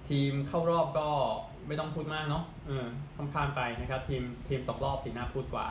[0.08, 1.08] ทีมเข้ารอบก็
[1.66, 5.66] ไม่ต้องพูดมากเนาะเออค่อยข้ามๆไปนะครับ ทีมทีมตกรอบสิน่าพูดกว่า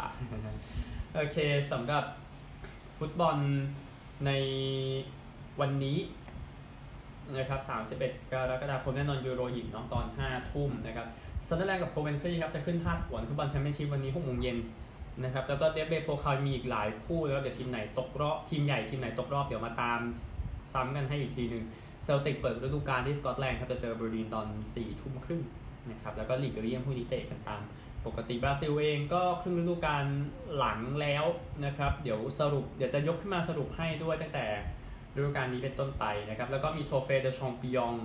[1.15, 1.37] โอเค
[1.71, 2.03] สำหรับ
[2.97, 3.37] ฟุตบอล
[4.25, 4.31] ใน
[5.61, 5.97] วันนี้
[7.37, 7.59] นะครับ
[7.97, 11.07] 31 กรกฎาคมแน่นอนยูโรหญิงเนาะตอน 5 ทุ่มนะครับ
[11.47, 14.57] ซันเดอร์แลนด์กับโคเวนทรีครับจะขึ้นพาดหัวฟุตบอลแชมเปี้ยนชิพวันนี้6โมงเย็น
[15.23, 19.99] นะครับแล้วก็เดเอฟเบโพคาลมีอีกหลายคู่แล้วเดี๋ยวทีมไหนตกรอบทีมใหญ่ทีมไหนตกรอบเดี๋ยวมาตาม
[20.73, 21.63] ซ้ำกันให้อีกทีหนึ่ง
[22.03, 25.41] เซลติกเปิดฤดูกาลที่สกอตแลนด์ครับจะเจออเบอร์ดีนตอน4ทุ่มครึ่ง
[25.91, 27.61] นะครับแล้วก็ลีกเบลเยียมพวกนี้เตะกันตาม
[28.05, 30.05] ปกติบราซิลเองก็ครึ่งฤดูกาล
[30.57, 31.25] หลังแล้ว
[31.65, 34.45] นะครับเดี๋ยวสรุปเดี๋ยวจะยกขึ้นมาสรุปให้ด้วยตั้งแต่
[35.15, 37.95] ฤดูกาลนี้เป็นต้นไปนะครับแล้วก็มี Trophée des Champions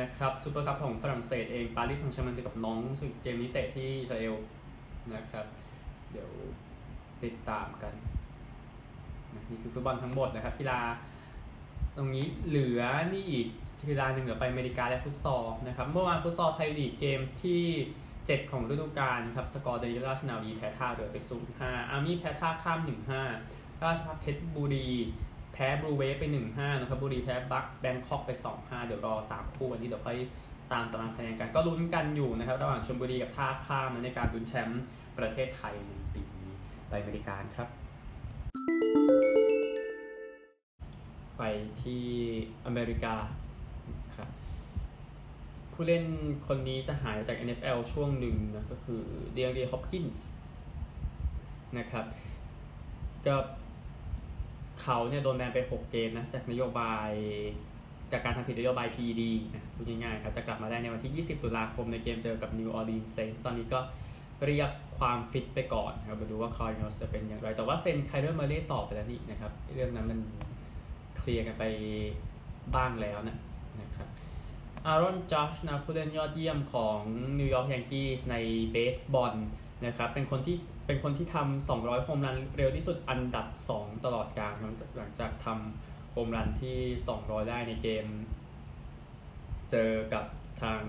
[0.00, 4.34] นะครับซูเปอร์คัพของฝรั่งเศสเองปารีสแซงต์แชร์กแมงเจอกับน็องต์ซึ่งเกมนี้เตะที่อิสราเอล
[5.14, 5.46] นะครับ
[6.12, 6.30] เดี๋ยว
[7.24, 7.92] ติดตามกัน
[9.32, 10.80] นี่คือฟุตบอลทั้งหมดนะครับกีฬา
[11.96, 13.46] ตรงนี้เหลือนี่อีก
[13.90, 17.62] กีฬาหนึ่งเหลือไปอเมริกาและฟุตซอลนะครับเมื่อวานฟุตซอลไทยลีกเกมที่
[18.08, 24.88] 7 ของฤดูกาลครับสกอร์เลยราชนาวีแพ้ท่าเรือไป0 5อาร์มี่แพ้ท่าข้าม1 5ราชภัฏเพชรบุรี
[25.52, 30.18] แพ้บลูเวฟไป1-5นะครับบุรีแพ้บัคแบงคอกไป2-5เดี๋ยวรอ3คู่วันนี้เดี๋ยวค่อย
[30.72, 34.82] ตามตารางคะแนนกันก็ลุ้นกันอยู่นะครับระหว่างชลบุรีกับท่าข้ามในการลุ้นแชมป์
[35.18, 36.52] ประเทศไทยในปีนี้
[36.88, 37.68] ไปอเมริกาครับ
[41.38, 41.42] ไป
[41.82, 42.04] ที่
[42.66, 43.14] อเมริกา
[44.16, 44.28] ครับ
[45.72, 46.04] ผู้เล่น
[46.46, 49.02] คนนี้จะหายจาก NFL ช่วงหนึ่งนะก็คือ
[49.32, 50.28] เดียร์ฮอปกินส์
[51.78, 52.06] นะครับ
[53.26, 53.36] ก็
[54.80, 57.10] เขาเนี่ยโดนแบนไป 6 เกมนะจากนโยบาย
[58.12, 59.22] จากการทำผิดนโยบาย PED
[59.54, 63.80] นะพูดง่ายๆครับ จะกลับมาได้ในวันที่ 20 ตุลาคมในเกมเจอกับ New Orleans Saints ตอนนี้ก็
[64.46, 70.20] เรียก ความฟิตไปก่อนครับมาดูว่าคอยนอสจะเป็นอย่างไร แต่ว่าเซนไคเดอร์มาเล่ต่อไปแล้วนี่นะครับ เรื่องนั้นมัน
[71.16, 71.64] เคลียร์กันไป
[72.74, 73.36] บ้างแล้วนะ
[73.80, 74.08] นะครับ
[74.86, 77.00] อารอนจัชนะผู้เล่นยอดเยี่ยมของ
[77.38, 78.36] นิวยอร์กยังกี้ใน
[78.72, 79.34] เบสบอล
[79.86, 80.56] นะครับเป็นคนที่
[80.86, 84.54] เป็นคนที่ทำ200 โฮมรันเร็วที่สุดอันดับ 2 ตลอดกาล
[84.96, 86.78] หลังจากทำโฮมรันที่
[87.16, 88.06] 200 ได้ในเกม
[89.70, 90.24] เจอกับ
[90.62, 90.80] ทาง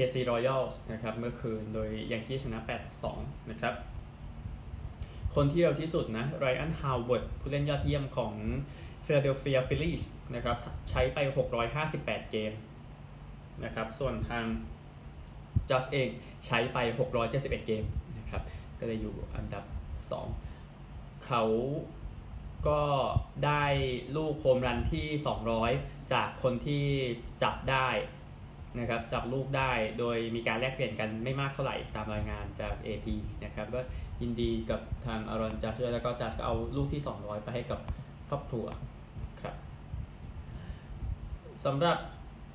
[0.00, 2.58] KC Royals นะครับเมื่อคืนโดยยังกี้ชนะ
[3.04, 3.74] 8-2นะครับ
[5.34, 8.32] คนที่เร็วที่สุดนะไรอันฮาวเวิร์ดผู้เล่นยอดเยี่ยมของ
[9.04, 10.02] Philadelphia Phillies
[10.34, 10.56] นะครับ
[10.88, 11.18] ใช้ไป
[11.76, 12.52] 658 เกม
[13.64, 14.44] นะครับส่วนทาง
[15.70, 16.08] จัสเอง
[16.46, 16.78] ใช้ไป
[17.22, 17.84] 671 เกม
[18.18, 18.42] นะครับ
[18.78, 19.64] ก็เลยอยู่อันดับ
[20.44, 21.44] 2 เขา
[22.68, 22.82] ก็
[23.44, 23.64] ได้
[24.16, 25.06] ลูกโฮมรันที่
[25.58, 26.84] 200 จากคนที่
[27.42, 27.88] จับได้
[28.78, 33.06] นะครับจับลูกได้โดยมีการแลกเปลี่ยนกันไม่มากเท่าไหร่ตามรายงานจาก AP
[33.44, 33.80] นะครับก็
[34.20, 37.80] ยินดีกับทางอารอนจัดจ์แล้วก็จัดจ์ก็เอาลูกที่ 200 ไปให้กับ
[38.28, 38.66] ครอบครัว
[39.42, 39.54] ครับ
[41.64, 41.98] สำหรับ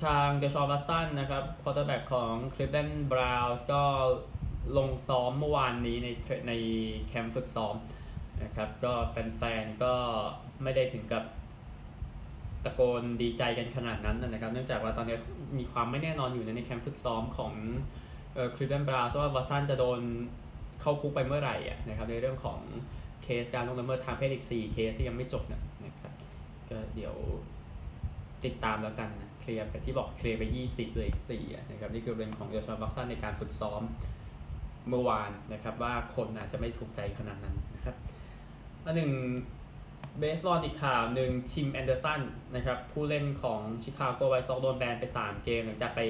[0.05, 3.83] ทางเดชอนวัตสันนะครับควอเตอร์แบ็กของคลีฟแลนด์บราวน์ก็
[4.77, 6.07] ลงซ้อมเมื่อวานนี้ใน
[6.47, 6.53] ใน
[7.07, 7.75] แคมป์ฝึกซ้อม
[8.43, 9.93] นะครับก็แฟนๆก็
[10.63, 11.23] ไม่ได้ถึงกับ
[12.65, 15.17] ตะโกนดีใจกันขนาดนั้นนะครับ เนื่องจากว่าตอนนี้
[15.57, 17.53] มีความไม่แน่นอนอยู่ในแคมป์ฝึกซ้อมของ
[18.55, 19.99] คลีฟแลนด์บราวน์ว่าวัตสันจะโดน
[20.81, 21.57] เข้าคุกไปเมื่อไหร่
[21.89, 22.59] นะครับในเรื่องของ
[23.23, 25.43] เคสการล่วงละเมิดทางเพศอีก 4 เคสที่ยังไม่จบ
[25.85, 26.13] นะครับ
[26.69, 27.15] ก็เดี๋ยว
[28.45, 33.81] ติดตามแล้วกันนะเคลียร์ไปที่บอกเคลียร์ไป 20เลยอีก4นะครับนี่คือเรื่องของเดชอนวัตสันในการฝึกซ้อม
[34.89, 37.95] เมื่อวานนะครับว่าคนอาจจะไม่ถูกใจขนาดนั้นนะครับ
[38.85, 39.11] อันหนึ่ง
[40.19, 42.21] เบสบอลอีกข่าวหนึ่งทิมแอนเดอร์สัน
[42.55, 46.01] นะครับผู้เล่นของชิคาโกไวท์ซ็อกโดนแบนไป 3 เกมหลังจากไป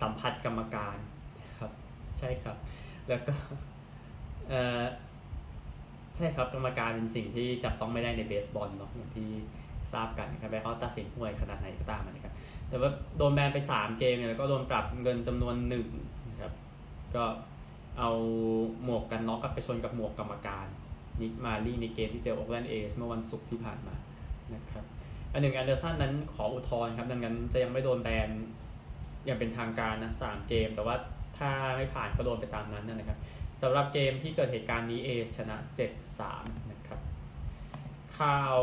[0.00, 0.96] สัมผัสกรรมการ
[1.42, 1.70] นะครับ
[2.18, 2.56] ใช่ครับ
[3.08, 3.34] แล้วก็
[4.48, 4.82] เออ
[6.16, 9.30] ใช่ครับกรรมการเป็นสิ่งที่จับต้องไม่ได้ในเบสบอลเนาะอย่างที่
[9.92, 12.34] ทราบกันครับแม้เขาตัดสินห่วยขนาดไหนก็ตามนะครับ
[12.68, 15.88] แต่ว่าโดนแบนไป 3 เกมเนี่ยแล้วก็โดนปรับเงินจำนวนหนึ่ง
[16.30, 16.52] นะครับ
[17.14, 17.24] ก็
[17.98, 18.10] เอา
[18.84, 20.66] หมวกกันน็อกกับไปชนกับหมวกกรรมการ
[21.20, 23.94] นิกมาลี่ในเกมที่เจอโอ๊กแลนด์เอสเมื่อวันศุกร์ที่ผ่านมา
[24.54, 24.84] นะครับ
[25.32, 28.28] อันหนึ่งแอนเดอร์สันนั้นขออุทธรณ์ครับดังนั้นจะยังไม่โดนแบน
[29.28, 30.96] อย่างเป็นทางการนะสามเกม แต่ว่า
[31.38, 33.18] ถ้าไม่ผ่านก็โดนไปตามนั้นนะครับ
[33.62, 35.56] สำหรับเกมที่เกิดเหตุการณ์นี้เอชนะ
[36.12, 37.00] 7-3 นะครับ
[38.18, 38.56] ข่าว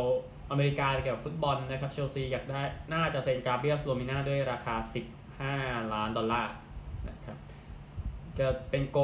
[0.49, 2.61] อเมริกาเกี่ยวกับฟุตบอลนะครับเชลซีอยากได้
[2.93, 4.75] น่าจะเซ็นกาเบรียล สโลนิน่าด้วยราคา
[5.33, 6.51] 15 ล้านดอลลาร์
[8.39, 8.97] จะเป็นโกล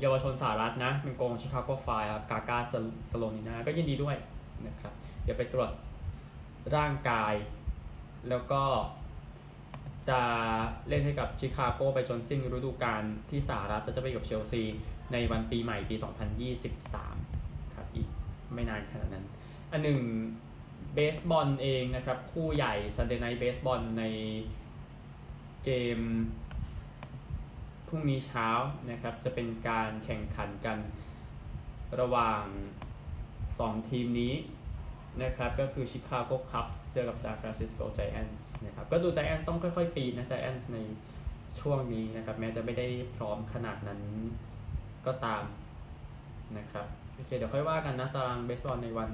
[0.00, 2.58] เยาวชนสหรัฐนะ เป็นโกลของชิคาโกไฟร์กาก้า
[3.10, 4.16] สโลนิน่าก็ยินดีด้วย
[4.66, 4.92] นะครับ
[5.24, 5.70] เดี๋ยวไปตรวจ
[6.76, 7.34] ร่างกาย
[8.28, 8.62] แล้วก็
[10.08, 10.20] จะ
[10.88, 14.62] เล่นให้กับชิคาโกไปจนสิ้นฤดูกาลที่สหรัฐจะไปกับเชลซี
[15.12, 15.96] ในวันปีใหม่ปี
[17.00, 18.08] 2023 ครับ อีก
[18.54, 19.26] ไม่นานขนาดนั้น
[19.72, 20.00] อันหนึ่ง
[20.94, 24.04] เบสบอลเองนะครับ คู่ใหญ่ Sunday Night Baseball ใน
[25.64, 25.98] เกม
[27.90, 28.48] พรุ่งนี้เช้า
[28.90, 30.78] นะครับ จะเป็นการแข่งขันกัน
[32.00, 32.44] ระหว่าง
[33.18, 34.34] 2 ทีมนี้
[35.22, 40.78] นะครับ ก็คือ Chicago Cubs เจอกับ San Francisco Giants นะครับ ก็ดู Giants ต้องค่อยๆ ปีนะ Giants ใน
[41.60, 44.00] ช่วงนี้นะครับ แม้จะไม่ได้พร้อมขนาดนั้น
[45.06, 45.44] ก็ตาม
[46.58, 49.10] นะครับ โอเค เดี๋ยวค่อยว่ากันนะตารางเบสบอลในวัน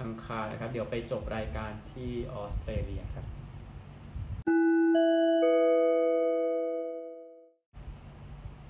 [0.00, 3.26] อังคารนะครับ เดี๋ยวไปจบรายการที่ออสเตรเลียครับ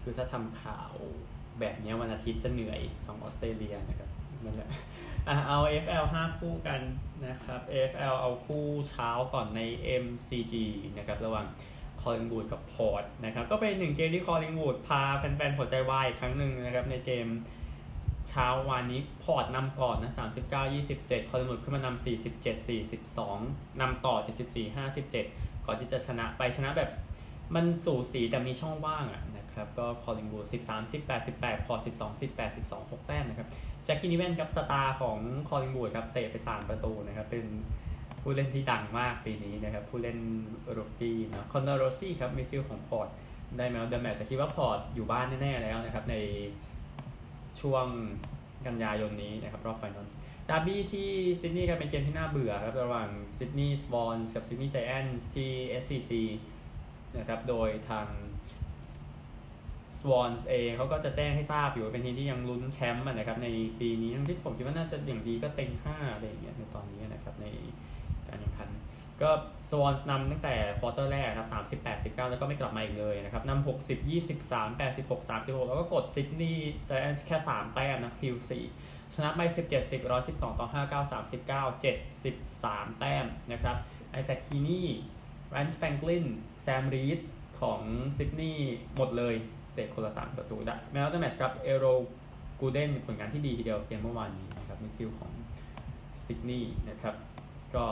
[0.02, 0.92] คือถ้าทำข่าว
[1.60, 4.10] แบบนี้วันอาทิตย์จะเหนื่อยของออสเตรเลียนะครับ
[4.44, 4.70] นั่นแหละ
[5.48, 6.80] เอา FL 5 คู่กัน
[7.26, 7.60] นะครับ
[7.90, 9.60] FL เอาคู่เช้าก่อนใน
[10.04, 10.54] MCG
[10.98, 11.46] นะครับระหว่าง
[12.02, 17.26] คอลิงวูดกับพอร์ตนะครับก็เป็นหนึ่งเกมที่คอลิงวูดพาแฟนๆหัวใจวายครั้งหนึ่งนะครับในเกม
[18.28, 20.12] เช้าวันนี้พอร์ตนำก่อนนะ
[20.50, 22.68] 39 27 คอลิงวูดขึ้นมานำ47
[23.08, 24.14] 42นำต่อ
[24.50, 24.76] 74
[25.08, 26.90] 57 ก่อนที่จะชนะไปชนะแบบ
[27.54, 33.48] มันสูสีแต่มีช่องว่างอะนะนะ ครับก็คอลิงวูด13 18 18พอ12 18 12 6แปดสิบสองหกแต้มนะครับ
[33.84, 37.44] แจ็คกินิเวนครับ star ของคอลิงวูดครับเตะไป3ประตูนะครับเป็น
[38.22, 40.18] ผู้เล่นที่ดังมากปีนี้นะครับผู้เล่น
[40.76, 43.08] rookie นะคอนเนอร์โรซี่ครับ midfield ของพอร์ต
[43.56, 46.16] ได้ man of the match จะคิดว่าพอร์ตอยู่บ้านแน่ๆแล้วนะครับใน
[47.60, 47.86] ช่วง
[48.66, 50.06] กันยายนนี้นะครับรอบ final
[50.48, 51.08] derby ที่
[51.40, 55.50] ซิดนีย์ก็เป็นเกมที่น่าเบื่อครับระหว่างซิดนีย์สวอนส์กับซิดนีย์ไจแอนท์ที่
[55.82, 56.12] SCG
[57.18, 58.06] นะครับโดยทาง
[60.00, 63.48] Swans เองเขาก็จะแจ้งให้ทราบอยู่ว่าเป็นทีมที่ยังลุ้นแชมป์นะครับใน
[63.80, 67.46] ปีนี้ทั้งที่ผมคิดว่าน่าจะอย่างดีก็เต็งห้าอะไรอย่างเงี้ยในตอนนี้นะครับใน
[68.28, 68.70] การแข่งขัน
[69.22, 69.30] ก็
[69.70, 73.98] Swans นำตั้งแต่ quarter แรกครับ38 19แล้วก็ไม่กลับมาอีกเลยนะครับนำ60
[74.40, 81.82] 23 86 36แล้วก็กดซิดนีย์ไจแอนท์แค่3แต้มนะ Q4ชนะไป17 10 112ต่อ5 9 39
[82.22, 83.76] 73แต้มนะครับ
[84.10, 84.88] ไอแซคฮีนี่
[85.50, 86.26] แลนซ์แฟรงคลิน
[86.62, 87.20] แซมรีด
[87.60, 87.80] ของ
[88.16, 89.34] ซิดนีย์หมดเลย
[89.74, 91.86] เตะคนละ 3 ประตูได้ man of the match ครับเอโร
[92.60, 95.32] กูเดนผลงานที่ดีทีเดียวเกมเมื่อวานนี้นะครับ midfield ของ
[96.24, 97.14] ซิดนีย์นะครับ
[97.74, 97.86] ก็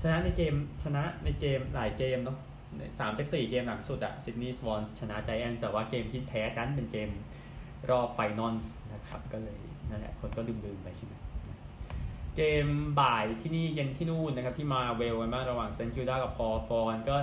[0.00, 2.38] ชนะในเกมชนะในเกมหลายเกมเนาะ
[2.98, 7.10] สามจากสี่เกมหลังสุดอะซิดนีย์สวอนชนะไจแอนท์แต่ว่าเกมที่แพ้ดันเป็นเกม
[7.90, 8.54] รอบ final
[8.92, 11.14] นะครับ ก็เลยนั่นแหละคนก็ลืมๆไปใช่ไหม
[12.36, 12.66] เกม
[13.00, 17.16] บ่ายที่นี่เย็นที่นู่นนะครับ ที่มาเวลกันมากระหว่างเซนต์คิลด้ากับฮอว์ธอร์นก็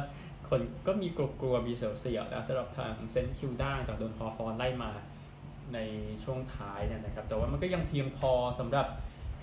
[0.54, 4.92] คนก็มีกลัวๆมีเสียวๆนะสำหรับทางเซนต์คิลด้าจากโดนฮอว์ธอร์นไล่มา
[5.74, 5.80] ใน
[6.24, 8.88] ช่วงท้ายเนี่ยนะครับ แต่ว่ามันก็ยังเพียงพอสำหรับ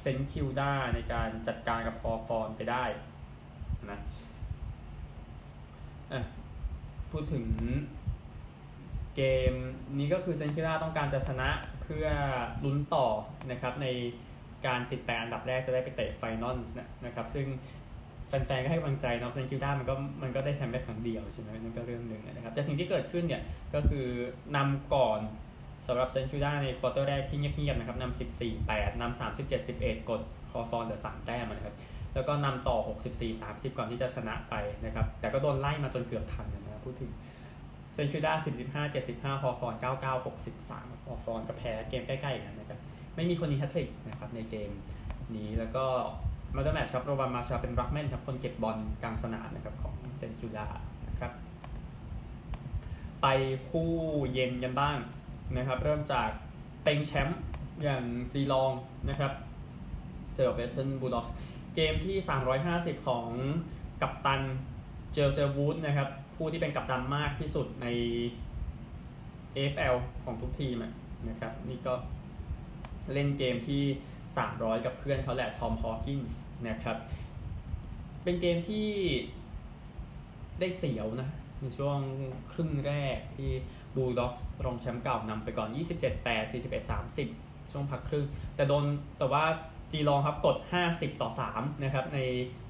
[0.00, 2.84] เซนต์คิลด้าในการจัดการกับฮอว์ธอร์นไปได้
[3.90, 3.98] นะ
[7.10, 7.46] พูดถึง
[9.16, 9.52] เกม
[9.98, 11.50] นี้ก็คือเซนต์คิลด้าต้องการจะชนะ
[11.82, 12.06] เพื่อ
[12.64, 13.06] ลุ้นต่อ
[13.50, 13.86] นะครับใน
[14.66, 16.58] การติดแปดอันดับแรกจะได้ไปเตะ final
[17.06, 17.46] นะครับ ซึ่ง
[18.28, 23.42] แฟนๆ ก็ให้กำลังใจน้องเซนต์คิลด้ามันก็มันก็ได้แชมป์ได้ครั้งเดียวใช่ไหมนั่นก็เรื่องหนึ่งนะครับ แต่สิ่งที่เกิดขึ้นเนี่ย
[23.74, 24.06] ก็คือ
[24.56, 25.20] นำก่อน
[25.86, 31.76] สำหรับเซนต์คิลด้าใน quarter แรกที่เงียบๆนะครับนำ14 8นำ37 11 กดฮอว์ธอร์นเหลือ3แต้มนะครับ
[32.14, 32.76] แล้วก็นำต่อ
[33.10, 37.10] 64 30 ก่อนที่จะชนะไปนะครับ แต่ก็โดนไล่มาจนเกือบทันนะครับพูดถึง
[37.94, 40.26] เซนต์คิลด้า45 75ฮอว์ธอร์น 99
[40.64, 42.78] 63ฮอว์ธอร์นก็แพ้เกมใกล้ๆกันนะครับ
[43.16, 44.70] ไม่มีคนยิงแฮตทริกนะครับในเกม
[45.36, 45.84] นี้แล้วก็
[46.54, 50.66] man of the match ครับโรแวนมาร์แชลเป็น ruckman ครับคนเก็บบอลกลางสนามนะครับของเซนต์คิลด้า
[51.08, 51.32] นะครับ
[53.22, 53.26] ไป
[53.70, 53.92] คู่
[54.32, 54.96] เย็นกันบ้าง
[55.56, 56.30] นะครับ เริ่มจาก
[56.84, 57.40] เต็งแชมป์
[57.82, 58.72] อย่างจีลอง
[59.08, 59.32] นะครับ
[60.36, 61.34] เจอเวสเทิร์นบูลด็อกส์
[61.74, 62.16] เกมที่
[62.62, 63.26] 350 ของ
[64.02, 64.42] กัปตัน
[65.12, 67.86] โจเอลเซลวูดนะครับ ผู้ที่เป็นกัปตันมากที่สุดใน
[69.56, 70.76] AFL ของทุกทีม
[71.28, 71.94] นะครับ นี่ก็
[73.12, 73.82] เล่นเกมที่
[74.46, 76.96] 300 กับเพื่อนเขาแหละทอมฮอว์กินส์นะครับ
[78.24, 78.88] เป็นเกมที่
[80.60, 81.28] ได้เสียวนะ
[81.60, 81.98] ในช่วง
[82.52, 83.50] ครึ่งแรกที่
[83.94, 85.68] บูลด็อกส์รองแชมป์เก่านำไปก่อน
[86.12, 86.52] 27-8
[86.92, 88.84] 41-30 ช่วงพักครึ่ง แต่โดน
[89.18, 89.44] แต่ว่า
[89.92, 90.56] จีลองครับกด
[90.88, 92.18] 50 ต่อ 3 นะครับ ใน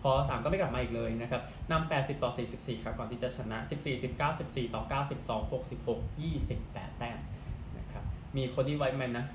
[0.02, 5.98] พอ 3 ก็ไม่กลับมาอีกเลยนะครับนำ80 ต่อ 44 ครับ ก่อนที่จะชนะ 14 19 14 ต่อ 9 12 66
[6.38, 7.18] 28 แต้ม
[7.78, 8.04] นะครับ
[8.36, 9.26] มีโคดี้ไวท์แมนนะ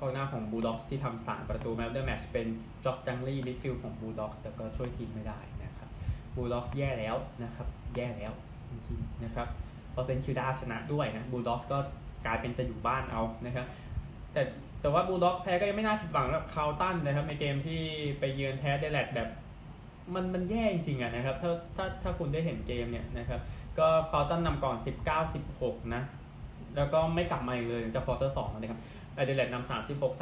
[0.00, 2.46] กองหน้าของบูลด็อกส์ที่ทำสามประตู man of the match เป็น
[2.84, 5.88] จอร์จจังลี่ midfield ของบูลด็อกส์แต่ก็ช่วยทีมไม่ได้นะครับ
[6.34, 8.32] บูลด็อกส์แย่แล้วนะครับแย่แล้ว
[8.68, 9.48] จริงๆนะครับ
[9.94, 11.78] พอเซนต์คิลด้าชนะด้วยนะบูลด็อกส์ก็
[12.26, 13.66] กลายเป็นจะอยู่บ้านเอานะครับ
[14.32, 14.42] แต่
[14.80, 17.80] แต่ว่าบูลด็อกแพ้ก็ยังไม่น่าผิดหวังกับคาร์ลตันนะครับในเกมที่
[18.18, 19.28] ไปเยือนแพ้แอดิเลดแบบ
[20.14, 23.40] มันมันแย่จริงๆอะนะครับถ้าถ้าถ้าคุณได้เห็นเกมเนี่ยนะครับ
[23.78, 24.76] ก็คาร์ลตันนำก่อน
[25.34, 26.02] 19-16 นะ
[26.76, 28.80] แล้วก็ไม่กลับมาอีกเลยจาก quarter สองนะครับ
[29.18, 30.12] แอดิเลดนำ36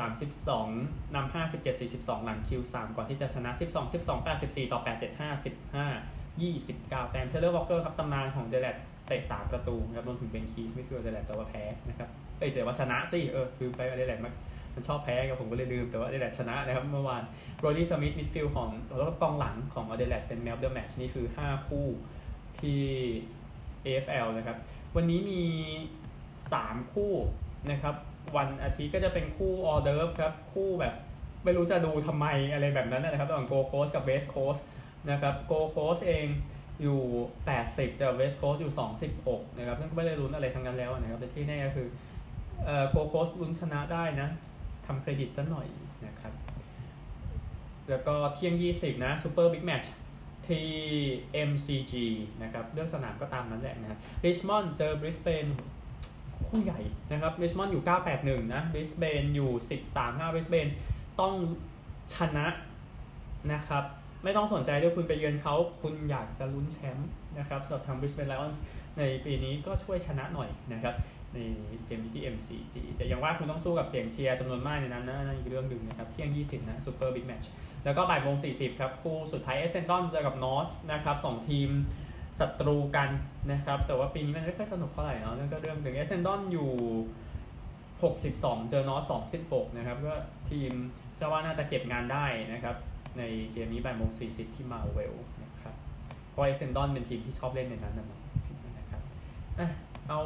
[0.50, 8.76] 32นำ57 42หลัง Q3ก่อนที่จะชนะ12 12 84ต่อ8 75 15 29แต้มเชลเลอร์วอลเกอร์ครับตำนานของแอดิเลด
[9.07, 14.35] เตะ3ประตูนะครับรวมถึงเป็นคีส midfield แอดิเลดแต่ว่าแพ้นะครับเอ้ยแต่ว่าชนะสิเออลืมไปแอดิเลดมัน
[14.74, 17.22] มันชอบแพ้กับผมก็เลยลืมแต่ว่าแอดิเลดชนะนะครับเมื่อวาน
[17.61, 21.87] โบรดี้สมิธ midfield ของแล้วก็กองหลังของแอดิเลดเป็น man of the match นี่คือ 5 คู่
[22.61, 22.80] ที่
[23.87, 24.57] AFL นะครับ
[24.96, 25.42] วันนี้มี
[26.37, 27.12] 3 คู่
[27.70, 27.94] นะครับ
[28.37, 30.94] วันอาทิตย์ก็จะเป็นคู่ออร์เดิร์ฟครับ คู่แบบ
[31.44, 34.57] ไม่รู้จะดูทำไมอะไรแบบนั้นนะครับระหว่างโกลด์โคสต์กับเวสต์โคสต์
[35.10, 36.26] นะครับโกลด์โคสต์เอง
[36.82, 37.00] อยู่
[37.50, 38.72] 80จะเวสต์โคสต์อยู่
[39.16, 41.88] 26นะครับซึ่งก็ไม่ได้ลุ้นอะไรทั้งนั้นแล้วนะครับแต่ที่แน่ก็คือ
[42.90, 44.28] โกลด์โคสต์ลุ้นชนะได้นะ
[44.87, 45.66] ทำเครดิตสักหน่อย
[46.06, 46.32] นะครับ
[47.90, 49.92] แล้วก็เที่ยง 20 นะ super big match
[50.48, 50.68] ที่
[51.48, 51.92] MCG
[52.42, 55.46] นะครับเรื่องสนามก็ตามนั้นแหละนะครับริชมอนด์เจอบริสเบน
[56.54, 57.82] คู่ใหญ่นะครับริชมอนด์อยู่
[58.16, 59.50] 981 นะบริสเบนอยู่
[59.90, 60.66] 13 5บริสเบน
[61.20, 61.34] ต้อง
[62.14, 62.46] ชนะ
[63.52, 63.84] นะครับ
[64.24, 68.56] ไม่ต้องสนใจด้วยคุณไปเยือนเขาคุณอยากจะลุ้นแชมป์นะครับสำหรับทาง Brisbane Lions
[68.98, 70.94] ในปีนี้ก็ช่วยชนะหน่อยนะครับ
[71.34, 71.38] ใน
[71.86, 77.50] เกมที่ MCG แต่อย่างว่าคุณต้องสู้กับเสียงเชียร์จำนวนมากในนั้นนะนั่นอีกเรื่องหนึ่งนะครับ เที่ยง 20 นะซูเปอร์บิ๊กแมตช์
[77.84, 81.70] แล้วก็บ่ายโมง40 ครับ คู่สุดท้าย Essendon เจอกับ North นะครับสองทีม
[82.40, 83.11] ศัตรูกัน
[83.53, 86.70] นะครับ แต่ว่าปีนี้มันไม่ค่อยสนุกเท่าไหร่เนาะนั่นก็เรื่องหนึ่ง Essendon อยู่
[87.90, 89.12] 62 เจอ North
[89.44, 90.14] 26 นะครับ ก็
[90.51, 90.73] ทีม
[91.16, 92.77] เจ้าว่าน่าจะเก็บงานได้นะครับ
[93.18, 95.75] ในเกมนี้บ่ายโมง40 ที่มาเวลนะครับ
[96.31, 98.07] เพราะเอเซนตันเป็นทีมที่ชอบเล่นในนั้นนะ
[98.90, 99.03] ครับ
[99.59, 99.68] อะ
[100.09, 100.20] เอา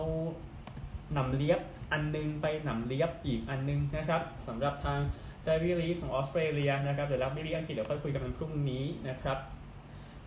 [1.12, 1.61] หนำเลียบ
[1.92, 5.01] อันนึงไปหนำเลียบอีกอันนึงนะครับสำหรับทาง
[5.47, 9.38] ดวิลีของออสเตรเลียนะครับเดี๋ยวรับวิลีอังกฤษเดี๋ยวค่อยคุยกันในพรุ่งนี้นะครับ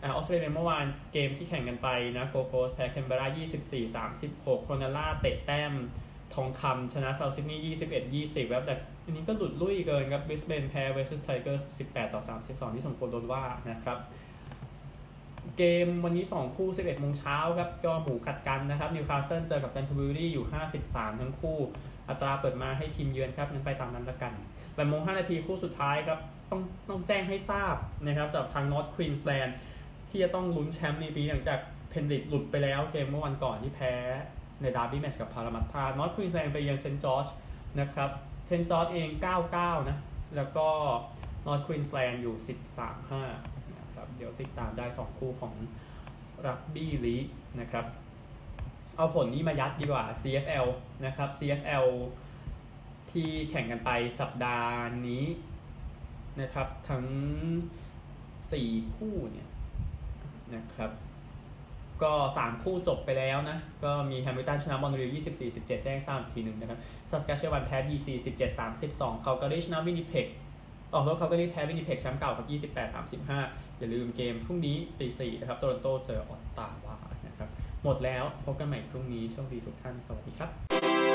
[0.04, 1.88] ออสเตรเลียเมื่อวานเกมที่แข่งกันไป
[2.18, 3.28] นะโกโกสแพ้แคนเบรา
[3.64, 5.74] 24 36 โครนาล่าเตะแต้ม
[6.36, 8.74] ทองคำชนะเซาซิดนีย์21 20แล้วแต่
[9.06, 13.98] อันนี้ก็หลุดลุ่ยเกินครับบิสเบนแพ้เวสต์ไทเกอร์18 ต่อ 32 ที่สมควรโดนว่านะครับ
[15.58, 20.46] เกมวันนี้ 2 คู่ 11โมงเช้าครับก็หมูกัดกันนะครับนิวคาสเซิลเจอกับแคนเทอร์เบอรี่อยู่
[20.84, 21.58] 53 ทั้งคู่
[22.10, 24.34] อัตราเปิดมาให้ทีมเยือนครับงั้นไปตามนั้นละกัน
[24.74, 29.58] แปดโมง5นาทีคู่สุดท้ายครับต้องต้องแจ้งให้ทราบนะครับสำหรับทาง North Queensland
[30.12, 33.94] ที่จะต้องลุ้นแชมป์ในปีหลังจาก Penrith หลุดไปแล้วเกมเมื่อวันก่อนที่แพ้
[34.62, 37.28] ในดาร์บี้แมตช์กับพารามัตตา North Queensland ไปเยือนเซนต์จอร์จ
[37.80, 38.10] นะครับ
[38.48, 39.10] เซนต์จอร์จเอง
[39.50, 39.98] 9-9 นะ
[40.36, 40.68] แล้วก็
[41.46, 42.36] North Queensland อยู่
[42.86, 45.54] 13-5นะครับเดี๋ยวติดตามได้ 2 คู่ของ
[46.46, 47.28] รักบี้ลีก
[47.60, 47.86] นะครับ
[48.96, 50.68] เอาผลนี้มายัดดีกว่า CFL
[51.06, 51.88] นะครับ CFL
[53.12, 54.76] ที่แข่งกันไปสัปดาห์
[55.08, 55.26] นี้
[56.42, 57.06] นะครับ ทั้ง
[58.22, 59.48] 4 คู่เนี่ย
[60.56, 60.92] นะครับ
[62.04, 68.08] ก็ 3 คู่จบไปแล้วนะ ก็มีแฮมิลตันชนะมอนทรีล24 17 แจ้งทราบอีกทีหนึ่งนะครับซัสกาเชวันแพ้ DC
[68.40, 68.60] 17
[68.90, 70.26] 32 เขาก็ได้ชนะวินิเพก
[70.94, 72.96] ออกรถเขาก็ได้แพ้วินิเพกแชมป์เก่ากับ28
[73.36, 76.96] 35 อย่าลืมเกมพรุ่งนี้ตี4นะครับโตลอนโตเจอออตตาวา
[77.28, 77.50] นะครับ
[77.84, 81.12] หมดแล้วพบกันใหม่พรุ่งนี้โชคดีทุกท่าน สวัสดีครับ